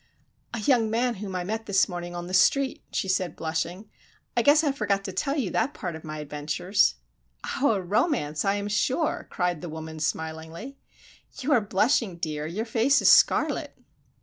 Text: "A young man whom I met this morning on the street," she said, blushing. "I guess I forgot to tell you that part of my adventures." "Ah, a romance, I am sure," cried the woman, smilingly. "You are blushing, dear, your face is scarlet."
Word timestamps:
"A 0.51 0.57
young 0.59 0.89
man 0.89 1.13
whom 1.17 1.35
I 1.35 1.43
met 1.43 1.67
this 1.67 1.87
morning 1.87 2.15
on 2.15 2.25
the 2.25 2.33
street," 2.33 2.81
she 2.91 3.07
said, 3.07 3.35
blushing. 3.35 3.87
"I 4.35 4.41
guess 4.41 4.63
I 4.63 4.71
forgot 4.71 5.03
to 5.03 5.11
tell 5.13 5.37
you 5.37 5.51
that 5.51 5.75
part 5.75 5.95
of 5.95 6.03
my 6.03 6.17
adventures." 6.17 6.95
"Ah, 7.43 7.73
a 7.75 7.79
romance, 7.79 8.43
I 8.43 8.55
am 8.55 8.67
sure," 8.67 9.27
cried 9.29 9.61
the 9.61 9.69
woman, 9.69 9.99
smilingly. 9.99 10.75
"You 11.37 11.51
are 11.51 11.61
blushing, 11.61 12.17
dear, 12.17 12.47
your 12.47 12.65
face 12.65 12.99
is 12.99 13.11
scarlet." 13.11 13.77